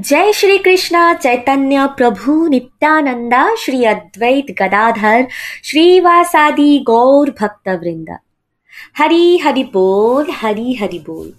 [0.00, 5.26] जय श्री कृष्ण चैतन्य प्रभु नित्यानंदा श्री अद्वैत गदाधर,
[5.64, 8.16] श्रीवासादि गौर भक्त वृंद
[8.98, 11.32] हरी हरि बोल, हरी हरि बोल।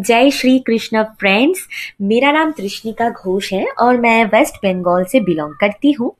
[0.00, 1.66] जय श्री कृष्ण फ्रेंड्स
[2.02, 6.12] मेरा नाम तृष्णिका घोष है और मैं वेस्ट बंगाल से बिलोंग करती हूँ।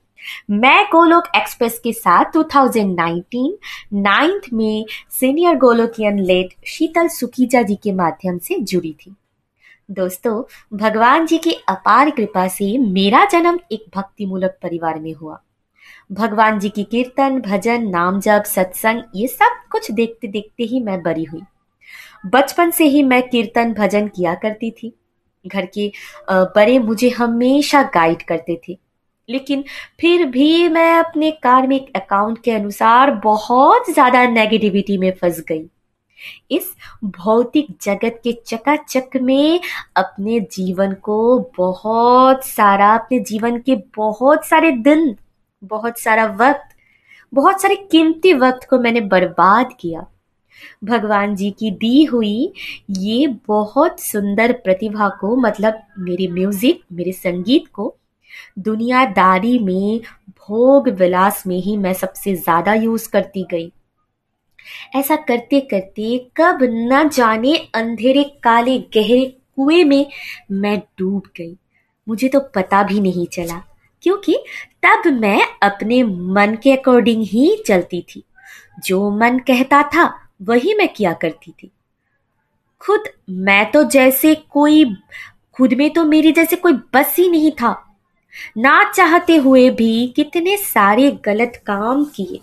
[0.51, 3.51] मैं गोलोक एक्सप्रेस के साथ 2019
[3.93, 4.85] नाइन्थ में
[5.19, 9.15] सीनियर गोलोकियन लेट शीतल सुकीजा जी के माध्यम से जुड़ी थी।
[9.89, 10.43] दोस्तों,
[10.77, 15.39] भगवान जी की अपार कृपा से मेरा जन्म एक भक्तिमूलक परिवार में हुआ।
[16.11, 21.01] भगवान जी की कीर्तन, भजन, नाम जप, सत्संग, ये सब कुछ देखते देखते ही मैं
[21.03, 21.41] बड़ी हुई।
[22.25, 24.93] बचपन से ही मैं कीर्तन, भजन किया करती थी।
[25.45, 25.91] घर के
[26.29, 28.77] बड़े मुझे हमेशा गाइड करते थे।
[29.29, 29.63] लेकिन
[30.01, 35.65] फिर भी मैं अपने कार्मिक अकाउंट के अनुसार बहुत ज़्यादा नेगेटिविटी में फंस गई।
[36.51, 36.73] इस
[37.05, 39.59] भौतिक जगत के चकाचक में
[39.95, 45.15] अपने जीवन को बहुत सारा, अपने जीवन के बहुत सारे दिन,
[45.63, 46.75] बहुत सारा वक्त,
[47.33, 50.05] बहुत सारे कीमती वक्त को मैंने बर्बाद किया।
[50.83, 52.51] भगवान जी की दी हुई
[52.91, 57.95] ये बहुत सुंदर प्रतिभा को मतलब मेरे म्यूज़िक, मेरे संगीत को
[58.59, 59.99] दुनियादारी में
[60.39, 63.71] भोग विलास में ही मैं सबसे ज़्यादा यूज़ करती गई।
[64.95, 70.05] ऐसा करते करते कब न जाने अंधेरे काले गहरे कुएँ में
[70.51, 71.55] मैं डूब गई।
[72.07, 73.61] मुझे तो पता भी नहीं चला,
[74.01, 74.37] क्योंकि
[74.85, 78.23] तब मैं अपने मन के अकॉर्डिंग ही चलती थी।
[78.85, 81.71] जो मन कहता था, वही मैं किया करती थी।
[82.81, 84.85] खुद मैं तो जैसे कोई,
[85.55, 87.75] खुद में तो मेरी जैसे कोई बस ही नहीं था।
[88.57, 92.39] ना चाहते हुए भी कितने सारे गलत काम किए।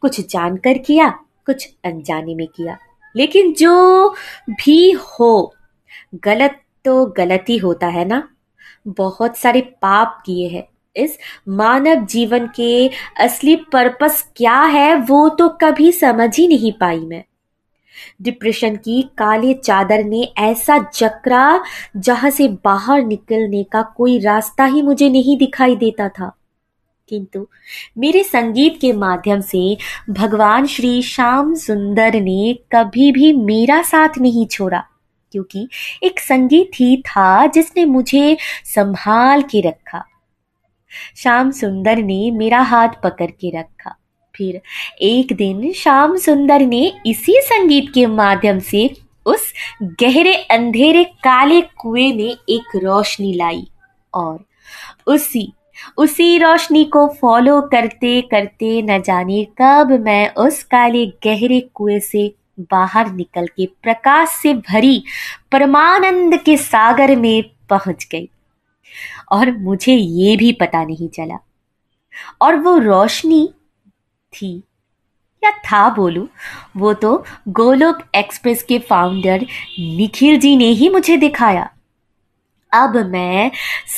[0.00, 1.08] कुछ जानकर किया
[1.48, 2.78] कुछ अनजाने में किया।
[3.16, 4.08] लेकिन जो
[4.50, 5.54] भी हो,
[6.14, 8.28] गलत तो गलत ही होता है ना?
[8.88, 15.48] बहुत सारे पाप किए हैं। इस मानव जीवन के असली पर्पस क्या है, वो तो
[15.48, 17.24] कभी समझ ही नहीं पाई मैं।
[18.22, 21.64] डिप्रेशन की काले चादर ने ऐसा जकरा
[21.96, 26.37] जहाँ से बाहर निकलने का कोई रास्ता ही मुझे नहीं दिखाई देता था।
[27.08, 27.46] किंतु
[27.98, 29.76] मेरे संगीत के माध्यम से
[30.10, 34.84] भगवान श्री श्याम सुंदर ने कभी भी मेरा साथ नहीं छोड़ा,
[35.32, 35.68] क्योंकि
[36.02, 40.04] एक संगीत ही था जिसने मुझे संभाल के रखा।
[41.16, 43.94] श्याम सुंदर ने मेरा हाथ पकड़ के रखा।
[44.34, 44.60] फिर
[45.00, 48.88] एक दिन श्याम सुंदर ने इसी संगीत के माध्यम से
[49.26, 49.52] उस
[49.82, 53.66] गहरे अंधेरे काले कुएँ में एक रोशनी लाई
[54.14, 54.44] और
[55.06, 55.52] उसी
[55.96, 62.34] उसी रोशनी को फॉलो करते करते न जाने कब मैं उस काले गहरे कुएँ से
[62.60, 65.04] बाहर निकल के प्रकाश से भरी
[65.52, 68.28] परमानंद के सागर में पहुँच गई।
[69.32, 71.44] और मुझे ये भी पता नहीं चला।
[72.40, 73.54] और वो रोशनी
[74.32, 74.62] थी,
[75.44, 76.28] या था बोलू,
[76.76, 79.40] वो तो गोलोक एक्सप्रेस के फाउंडर
[79.80, 81.70] निखिल जी ने ही मुझे दिखाया।
[82.72, 83.50] अब मैं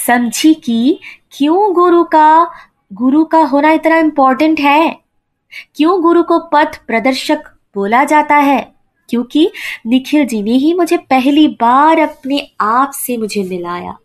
[0.07, 1.01] समझी कि
[1.33, 2.51] क्यों गुरु का
[2.93, 4.99] गुरु का होना इतना इंपॉर्टेंट है?
[5.77, 7.39] क्यों गुरु को पथ प्रदर्शक
[7.75, 8.73] बोला जाता है?
[9.11, 9.53] क्योंकि
[9.87, 13.97] निखिल जी ने ही मुझे पहली बार अपने आप से मुझे मिलाया।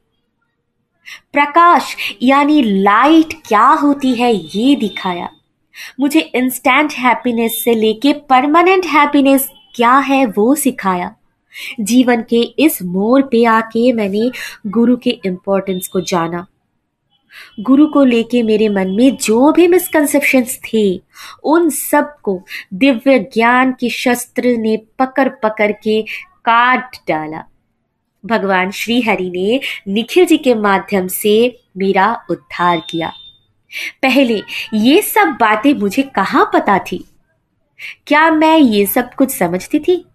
[1.34, 5.30] प्रकाश, यानी लाइट क्या होती है ये दिखाया।
[6.00, 11.16] मुझे इंस्टेंट हैप्पीनेस से लेके परमानेंट हैप्पीनेस क्या है वो सिखाया।
[11.80, 14.32] जीवन के इस मोड़ पे आके मैंने
[14.68, 16.48] गुरु के इम्पोर्टेंस को जाना।
[17.60, 21.02] गुरु को लेके मेरे मन में जो भी मिसकंसेप्शंस थे,
[21.44, 22.42] उन सबको
[22.74, 26.02] दिव्य ज्ञान के शस्त्र ने पकड़ पकड़ के
[26.46, 27.44] काट डाला।
[28.26, 29.60] भगवान श्री हरि ने
[29.94, 33.12] निखिल जी के माध्यम से मेरा उद्धार किया।
[34.02, 34.42] पहले
[34.74, 37.06] ये सब बातें मुझे कहाँ पता थी?
[38.08, 40.06] क्या मैं ये सब कुछ समझती थी?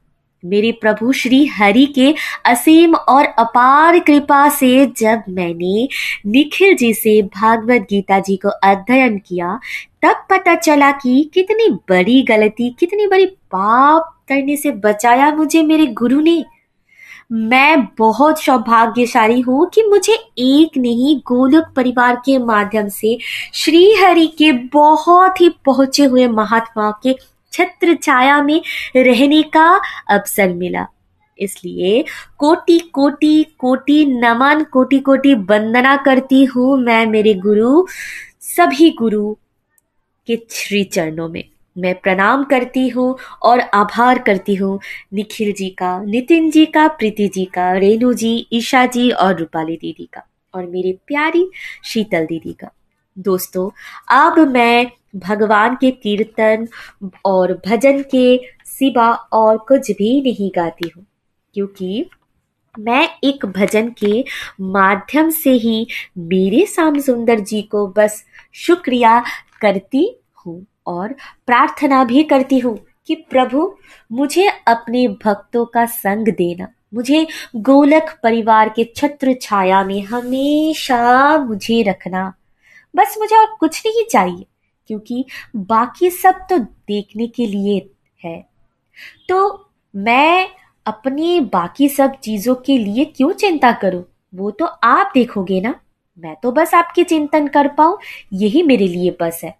[0.44, 2.14] मेरे प्रभु श्री हरि के
[2.46, 5.88] असीम और अपार कृपा से जब मैंने
[6.26, 9.58] निखिल जी से भागवत गीता जी को अध्ययन किया,
[10.02, 15.86] तब पता चला कि कितनी बड़ी गलती, कितनी बड़ी पाप करने से बचाया मुझे मेरे
[15.86, 16.44] गुरु ने।
[17.32, 23.18] मैं बहुत सौभाग्यशाली हूँ कि मुझे एक नहीं गोलक परिवार के माध्यम से
[23.54, 27.12] श्री हरि के बहुत ही पहुँचे हुए महात्मा के
[27.52, 28.60] छत्र छाया में
[28.96, 29.68] रहने का
[30.10, 30.86] अवसर मिला।
[31.38, 32.04] इसलिए
[32.38, 37.86] कोटि कोटि कोटि नमन, कोटि कोटि वंदना करती हूँ मैं मेरे गुरु,
[38.40, 39.32] सभी गुरु
[40.26, 41.44] के श्री चरणों में।
[41.76, 44.78] मैं प्रणाम करती हूँ और आभार करती हूँ
[45.14, 49.76] निखिल जी का, नितिन जी का, प्रीति जी का, रेणु जी, ईशा जी और रूपाली
[49.76, 51.50] दीदी का और मेरी प्यारी
[51.84, 52.70] शीतल दीदी का।
[53.18, 53.70] दोस्तों,
[54.08, 56.66] अब मैं भगवान के कीर्तन
[57.24, 61.04] और भजन के सिवा और कुछ भी नहीं गाती हूँ,
[61.54, 62.08] क्योंकि
[62.74, 64.24] मैं एक भजन के
[64.62, 65.86] माध्यम से ही
[66.18, 68.22] मेरे श्याम सुंदर जी को बस
[68.56, 69.18] शुक्रिया
[69.60, 70.04] करती
[70.38, 71.14] हूँ और
[71.46, 72.78] प्रार्थना भी करती हूँ
[73.08, 73.72] कि प्रभु,
[74.10, 77.26] मुझे अपने भक्तों का संग देना। मुझे
[77.56, 82.32] गोलक परिवार के छत्र छाया में हमेशा मुझे रखना।
[82.94, 84.44] बस मुझे और कुछ नहीं चाहिए।
[84.90, 85.24] क्योंकि
[85.56, 87.90] बाकी सब तो देखने के लिए
[88.20, 88.40] है।
[89.28, 90.48] तो मैं
[90.86, 94.02] अपनी बाकी सब चीज़ों के लिए क्यों चिंता करूँ?
[94.34, 95.74] वो तो आप देखोगे ना।
[96.18, 97.98] मैं तो बस आपकी चिंतन कर पाऊँ,
[98.32, 99.54] यही मेरे लिए बस है।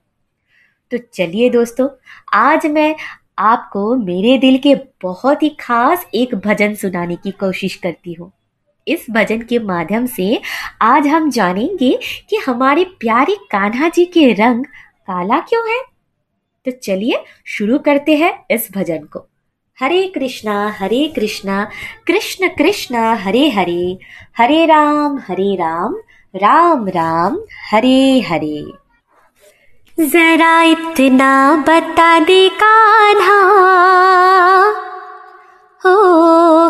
[0.92, 1.88] तो चलिए दोस्तों,
[2.32, 2.94] आज मैं
[3.38, 8.30] आपको मेरे दिल के बहुत ही खास एक भजन सुनाने की कोशिश करती हूँ।
[8.86, 10.40] इस भजन के माध्यम से
[10.82, 11.98] आज हम जानेंगे
[12.30, 14.64] कि हमारे प्यारे कान्हा जी के रंग
[15.08, 15.80] काला क्यों है
[16.66, 17.22] तो चलिए
[17.56, 19.26] शुरू करते हैं इस भजन को
[19.78, 21.64] हरे कृष्णा हरे कृष्णा
[22.06, 23.98] कृष्ण कृष्ण हरे हरे
[24.38, 25.96] हरे राम हरे राम
[26.34, 27.38] राम राम
[27.70, 28.60] हरे हरे
[29.98, 31.32] जरा इतना
[31.68, 33.40] बता दे कान्हा
[35.82, 35.96] हो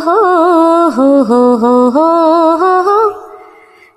[0.07, 0.17] हो
[0.97, 3.00] हो हो हो हो हो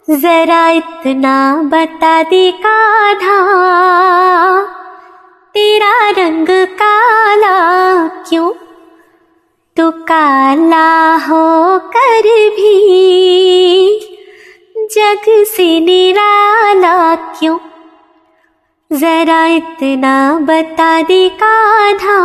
[0.10, 3.38] जरा इतना बता दे कान्हा।
[5.54, 8.52] तेरा रंग काला क्यों?
[9.78, 12.74] तो काला हो कर भी।
[14.78, 17.58] जग से निराला क्यों?
[18.94, 22.20] जरा इतना बता दे काधा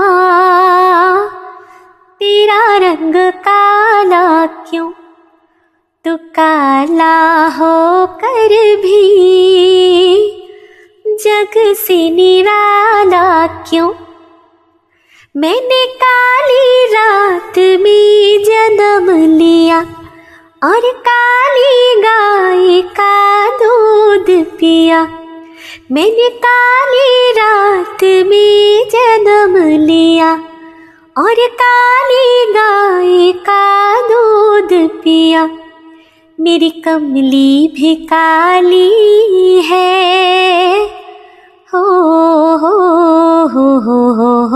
[2.18, 4.92] तेरा रंग काला क्यों?
[6.08, 9.00] तो काला हो कर भी
[11.06, 13.92] जग से निराला क्यों?
[15.36, 19.78] मैंने काली रात में जन्म लिया
[20.64, 25.02] और काली गाय का दूध पिया।
[25.92, 29.56] मैंने काली रात में जन्म
[29.86, 30.32] लिया
[31.18, 35.50] और काली गाय का दूध पिया।
[36.40, 40.84] मेरी कमली भी काली है।
[41.74, 41.82] हो
[42.56, 42.78] हो
[43.46, 44.50] हो हो हो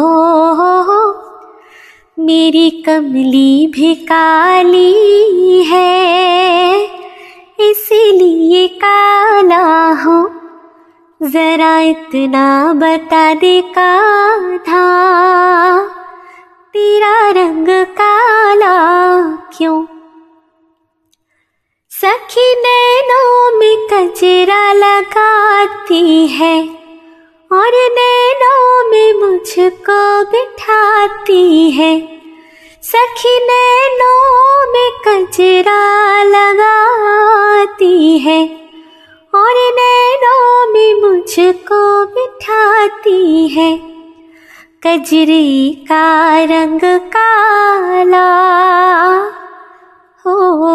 [0.55, 1.15] हो हो
[2.19, 6.85] मेरी कमली भी काली है।
[7.61, 10.31] इसीलिए काला हो।
[11.23, 14.87] जरा इतना बता दे काधा।
[16.73, 18.77] तेरा रंग काला
[19.37, 19.87] क्यों?
[22.05, 26.69] सखी नैनों में कचरा लगाती है
[27.53, 32.21] और नैनों में मुझको बिठाती है।
[32.83, 38.45] सखी नैनों में कचरा लगाती है
[39.35, 43.77] और नैनों में मुझको बिठाती है।
[44.87, 48.29] कजरी का रंग काला
[50.27, 50.73] हो हो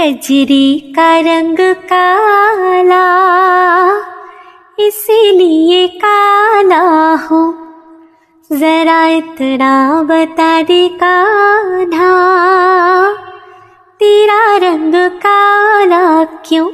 [0.00, 3.04] कजरी का रंग काला,
[4.78, 7.54] इसीलिए काला हो।
[8.52, 12.12] जरा इतना बता दे कान्हा,
[14.00, 16.70] तेरा रंग काला क्यों?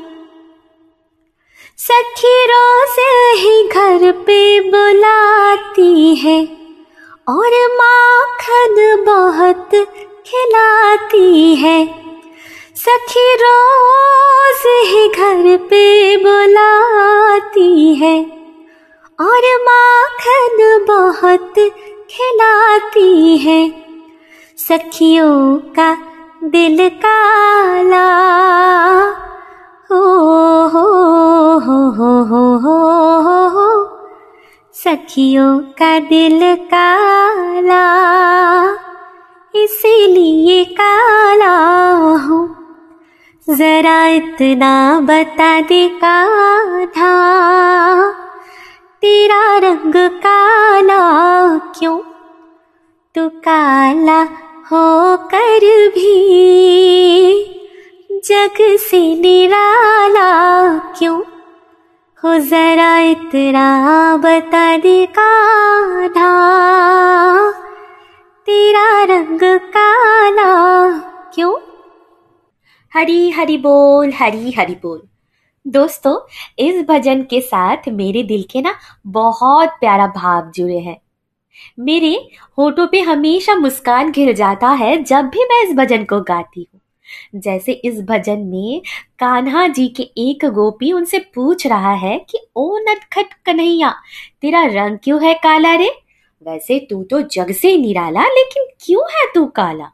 [1.79, 2.97] सखी रोज
[3.39, 6.56] ही घर पे बुलाती है।
[7.29, 9.71] और माखन बहुत
[10.27, 11.79] खिलाती है
[12.77, 15.85] सखी रोज ही घर पे
[16.25, 18.15] बुलाती है
[19.19, 21.55] और माखन बहुत
[22.11, 23.61] खिलाती है
[24.59, 25.93] सखियों का
[26.45, 28.07] दिल काला
[29.91, 30.05] हो
[30.75, 30.87] हो
[31.67, 32.79] हो हो हो हो
[33.57, 33.66] हो
[34.85, 37.85] सखियों का दिल काला,
[39.55, 41.57] इसीलिए काला
[42.17, 42.57] हूँ।
[43.51, 47.13] जरा इतना बता दे काधा
[49.03, 51.03] तेरा रंग काला
[51.59, 51.99] क्यों?
[53.15, 54.21] तू काला
[54.73, 56.13] हो कर भी
[58.13, 60.31] जग से निराला
[60.79, 61.23] क्यों?
[62.27, 66.31] हो जरा इतना बता दे काधा
[68.47, 70.89] तेरा रंग काला
[71.35, 71.55] क्यों?
[72.95, 75.03] हरी हरी बोल, हरी हरी बोल।
[75.67, 76.19] दोस्तों,
[76.59, 78.75] इस भजन के साथ मेरे दिल के ना
[79.07, 81.01] बहुत प्यारा भाव जुड़े हैं।
[81.81, 86.69] मेरे होठों पे हमेशा मुस्कान घिर जाता है जब भी मैं इस भजन को गाती
[86.75, 86.81] हूँ।
[87.35, 88.83] जैसे इस भजन में
[89.19, 93.95] कान्हा जी के एक गोपी उनसे पूछ रहा है कि, ओ नटखट कन्हैया,
[94.43, 95.91] तेरा रंग क्यों है काला रे?
[96.49, 99.91] वैसे तू तो जग से निराला, लेकिन क्यों है तू काला?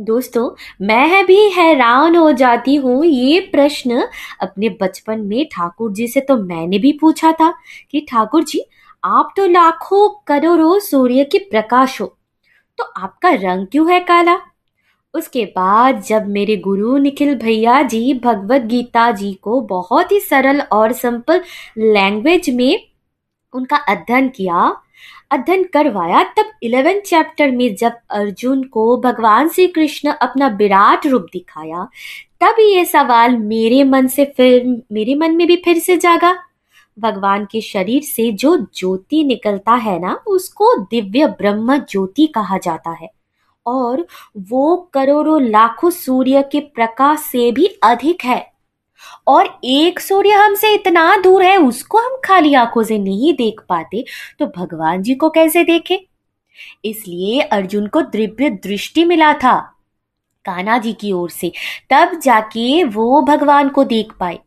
[0.00, 0.50] दोस्तों,
[0.82, 4.08] मैं भी हैरान हो जाती हूँ ये प्रश्न।
[4.40, 7.54] अपने बचपन में ठाकुर जी से तो मैंने भी पूछा था
[7.90, 8.64] कि, ठाकुर जी,
[9.04, 12.18] आप तो लाखों करोड़ों सूर्य के प्रकाश हो
[12.78, 14.40] तो आपका रंग क्यों है काला?
[15.14, 20.60] उसके बाद जब मेरे गुरु निखिल भैया जी भगवत गीता जी को बहुत ही सरल
[20.60, 21.40] और सिंपल
[21.78, 22.86] लैंग्वेज में
[23.54, 24.76] उनका अध्ययन किया,
[25.30, 31.26] अध्ययन करवाया, तब इलेवेंथ चैप्टर में जब अर्जुन को भगवान श्री कृष्ण अपना विराट रूप
[31.32, 31.88] दिखाया,
[32.40, 36.36] तब ये सवाल मेरे मन से फिर, मेरे मन में भी फिर से जागा।
[36.98, 42.90] भगवान के शरीर से जो ज्योति निकलता है ना, उसको दिव्य ब्रह्म ज्योति कहा जाता
[42.90, 43.21] है।
[43.66, 44.06] और
[44.38, 48.52] वो करोड़ों लाखों सूर्य के प्रकाश से भी अधिक है।
[49.26, 54.04] और एक सूर्य हमसे इतना दूर है, उसको हम खाली आँखों से नहीं देख पाते।
[54.38, 55.96] तो भगवान जी को कैसे देखें?
[56.84, 59.60] इसलिए अर्जुन को दिव्य दृष्टि मिला था
[60.44, 61.52] कान्हा जी की ओर से।
[61.90, 64.38] तब जाके वो भगवान को देख पाए।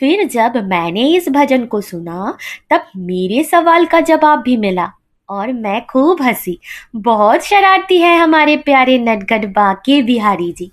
[0.00, 2.36] फिर जब मैंने इस भजन को सुना,
[2.70, 4.92] तब मेरे सवाल का जवाब भी मिला।
[5.28, 6.58] और मैं खूब हँसी।
[6.96, 10.70] बहुत शरारती है हमारे प्यारे नटगढ़ बाके बिहारी जी।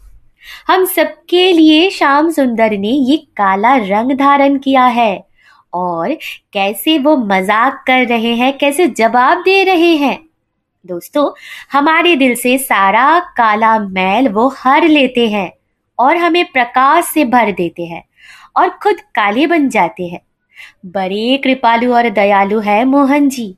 [0.68, 5.24] हम सबके लिए श्याम सुंदर ने ये काला रंग धारण किया है
[5.74, 6.14] और
[6.54, 10.18] कैसे वो मज़ाक कर रहे हैं, कैसे जवाब दे रहे हैं।
[10.86, 11.30] दोस्तों,
[11.72, 15.52] हमारे दिल से सारा काला मैल वो हर लेते हैं
[16.00, 18.04] और हमें प्रकाश से भर देते हैं
[18.56, 20.22] और खुद काले बन जाते हैं।
[20.86, 23.56] बड़े कृपालु और दयालु है मोहन जी।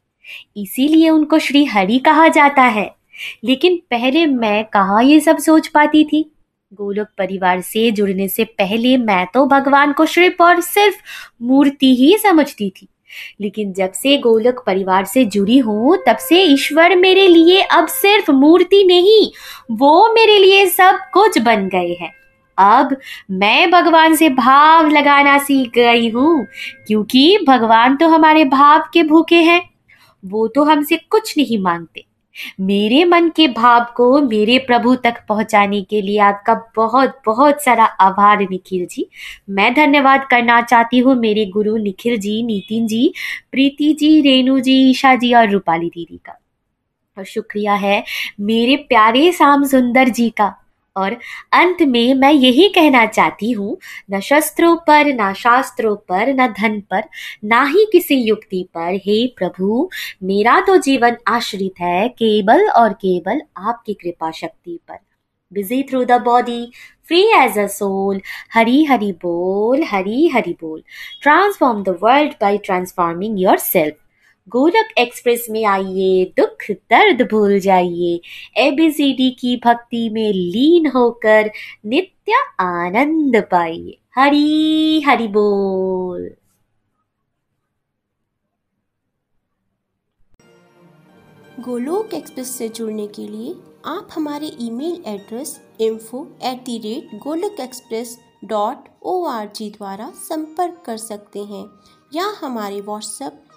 [0.57, 2.95] इसीलिए उनको श्री हरि कहा जाता है।
[3.43, 6.31] लेकिन पहले मैं कहा ये सब सोच पाती थी?
[6.73, 10.95] गोलोक परिवार से जुड़ने से पहले मैं तो भगवान को सिर्फ़ और सिर्फ़
[11.41, 12.87] मूर्ति ही समझती थी।
[13.41, 18.31] लेकिन जब से गोलक परिवार से जुड़ी हूँ, तब से ईश्वर मेरे लिए अब सिर्फ़
[18.31, 19.31] मूर्ति नहीं,
[19.71, 22.11] वो मेरे लिए सब कुछ बन गए हैं।
[22.57, 22.95] अब
[23.31, 26.47] मैं भगवान से भाव लगाना सीख गई हूँ,
[26.87, 29.72] क्योंकि भगवान तो हमारे भाव के भूखे हैं।
[30.23, 32.05] वो तो हमसे कुछ नहीं मांगते।
[32.59, 37.83] मेरे मन के भाव को मेरे प्रभु तक पहुँचाने के लिए आपका बहुत बहुत सारा
[37.83, 39.09] आभार निखिल जी।
[39.49, 43.13] मैं धन्यवाद करना चाहती हूँ मेरे गुरु निखिल जी, नितिन जी,
[43.51, 46.39] प्रीति जी, रेणु जी, ईशा जी और रूपाली दीदी का।
[47.17, 48.03] और शुक्रिया है
[48.39, 50.53] मेरे प्यारे शाम सुंदर जी का।
[50.95, 51.17] और
[51.53, 53.77] अंत में मैं यही कहना चाहती हूँ,
[54.11, 57.03] न शस्त्रों पर, न शास्त्रों पर, न धन पर,
[57.43, 59.89] ना ही किसी युक्ति पर। हे प्रभु,
[60.23, 64.97] मेरा तो जीवन आश्रित है केवल और केवल आपकी कृपा शक्ति पर।
[65.51, 66.65] Busy through the body
[67.07, 68.21] free as a soul
[68.53, 70.83] Hari Hari बोल, हरी हरी बोल।
[71.21, 73.95] Transform the world by transforming yourself
[74.47, 78.19] Gorakh express में आइए, दुख, दर्द भूल जाइए।
[78.57, 81.49] एबीसीडी की भक्ति में लीन होकर
[81.85, 86.29] नित्य आनंद पाइए। हरी, हरि बोल।
[91.59, 97.59] गोलोक एक्सप्रेस से जुड़ने के लिए आप हमारे email address info at the rate Golok
[97.59, 101.65] express dot O R G द्वारा संपर्क कर सकते हैं।
[102.15, 103.39] या हमारे WhatsApp